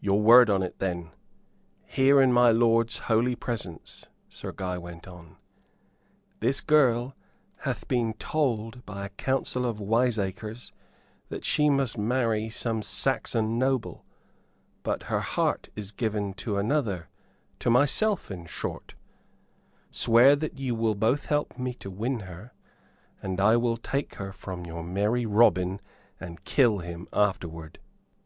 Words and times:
"Your 0.00 0.20
word 0.20 0.50
on 0.50 0.62
it, 0.62 0.80
then 0.80 1.12
here 1.86 2.20
in 2.20 2.30
my 2.30 2.50
lord's 2.50 2.98
holy 3.08 3.34
presence," 3.34 4.06
Sir 4.28 4.52
Guy 4.52 4.76
went 4.76 5.08
on. 5.08 5.36
"This 6.40 6.60
girl 6.60 7.14
hath 7.60 7.88
been 7.88 8.12
told 8.18 8.84
by 8.84 9.06
a 9.06 9.08
council 9.08 9.64
of 9.64 9.80
wiseacres 9.80 10.74
that 11.30 11.46
she 11.46 11.70
must 11.70 11.96
marry 11.96 12.50
some 12.50 12.82
Saxon 12.82 13.58
noble. 13.58 14.04
But 14.82 15.04
her 15.04 15.20
heart 15.20 15.70
is 15.74 15.90
given 15.90 16.34
to 16.34 16.58
another 16.58 17.08
to 17.60 17.70
myself, 17.70 18.30
in 18.30 18.44
short. 18.44 18.94
Swear 19.90 20.36
that 20.36 20.58
you 20.58 20.76
both 20.76 21.00
will 21.00 21.28
help 21.30 21.58
me 21.58 21.72
to 21.76 21.90
win 21.90 22.20
her, 22.20 22.52
and 23.22 23.40
I 23.40 23.56
will 23.56 23.78
take 23.78 24.16
her 24.16 24.34
from 24.34 24.66
your 24.66 24.82
merry 24.84 25.24
Robin 25.24 25.80
and 26.20 26.44
kill 26.44 26.80
him 26.80 27.08
afterward." 27.10 27.78